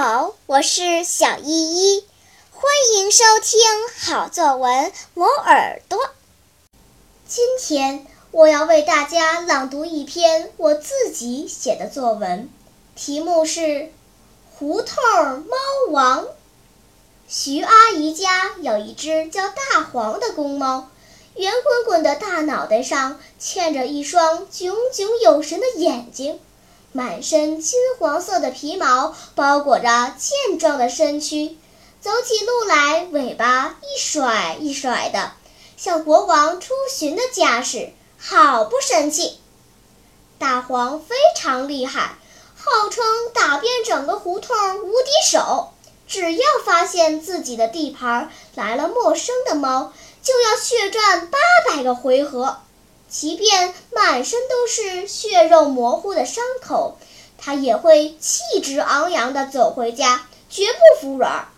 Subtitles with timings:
[0.00, 2.04] 好我是小依依，
[2.52, 3.58] 欢迎收听
[3.98, 5.98] 好作文磨耳朵。
[7.26, 12.48] 今天我要为大家朗读一篇我自己写的作文，
[12.94, 13.60] 题目是
[14.56, 14.94] 《胡同
[15.40, 15.56] 猫
[15.90, 16.26] 王》。
[17.26, 20.90] 徐阿姨家有一只叫大黄的公猫，
[21.34, 26.38] 圆滚滚的大脑袋上嵌着一双炯炯有神的眼睛。
[26.92, 31.58] 满身金黄色的皮毛包裹着健壮的身躯，
[32.00, 35.32] 走起路来尾巴一甩一甩的，
[35.76, 39.38] 像国王出巡的架势，好不神气。
[40.38, 42.16] 大黄非常厉害，
[42.56, 45.72] 号称打遍整个胡同无敌手，
[46.06, 49.92] 只要发现自己的地盘来了陌生的猫，
[50.22, 52.58] 就要血战八百个回合。
[53.08, 56.98] 即便满身都是血肉模糊的伤口，
[57.38, 61.48] 他也会气质昂扬地走回家，绝不服软。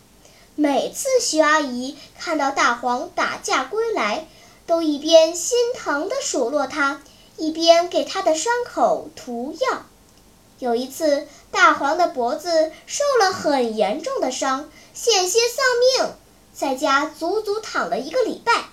[0.55, 4.29] 每次徐阿姨看到大黄打架归来，
[4.67, 7.03] 都一边心疼地数落他，
[7.37, 9.83] 一边给他的伤口涂药。
[10.59, 16.15] 有一次，大黄的脖子受了很严重的伤，险些丧命，
[16.53, 18.65] 在家足足躺了一个礼拜。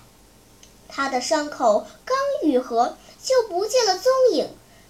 [0.98, 4.48] 他的伤口刚愈合，就不见了踪影。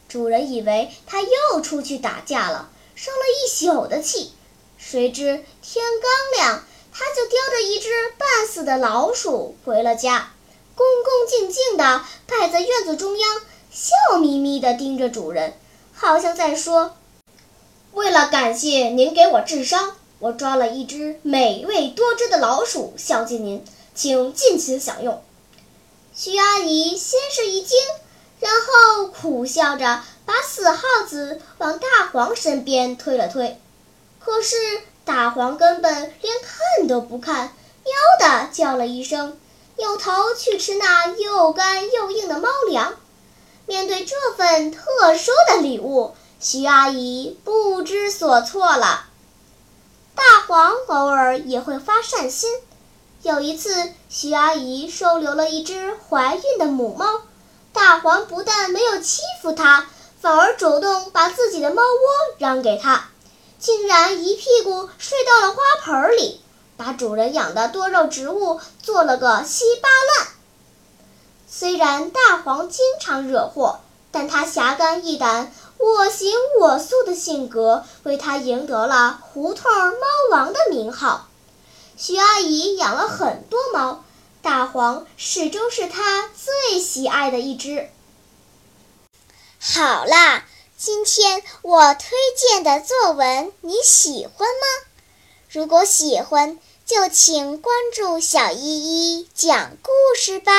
[0.08, 4.32] 主人以为他又出去打架了，生了一宿的气。
[4.78, 6.64] 谁知天刚亮，
[6.94, 10.32] 他就叼着一只半死的老鼠回了家，
[10.74, 15.52] 恭恭敬敬地摆在院子中央，笑眯眯地盯着主人，
[15.92, 16.96] 好像在说
[17.92, 23.62] ：“为了感谢您给我治伤，我抓了一只美味多汁的老鼠孝敬您，
[23.94, 25.22] 请尽情享用。”
[26.20, 27.78] 徐阿姨先是一惊，
[28.40, 33.56] 然后苦笑着把死耗子往大黄身边推了推。
[34.18, 34.56] 可是
[35.04, 37.54] 大黄根本连看都不看，
[37.84, 39.38] 喵的叫了一声，
[39.76, 42.96] 扭头去吃那又干又硬的猫粮。
[43.66, 49.04] 面对这份特殊的礼物，徐阿姨不知所措了。
[50.16, 52.50] 大黄偶尔也会发善心。
[53.22, 57.04] 有一次，徐阿姨收留了一只怀孕的母猫，
[57.72, 59.86] 大黄不但没有欺负它，
[60.20, 63.08] 反而主动把自己的猫窝让给它，
[63.58, 66.40] 竟然一屁股睡到了花盆里，
[66.76, 70.28] 把主人养的多肉植物做了个稀巴烂。
[71.48, 73.80] 虽然大黄经常惹祸，
[74.12, 76.30] 但它侠肝义胆、我行
[76.60, 81.27] 我素的性格，为它赢得了“胡同猫王”的名号。
[82.00, 84.04] 徐阿姨养了很多猫，
[84.40, 87.90] 大黄始终是她最喜爱的一只。
[89.58, 94.86] 好啦，今天我推荐的作文你喜欢吗？
[95.50, 100.52] 如果喜欢，就请关注小依依讲故事吧。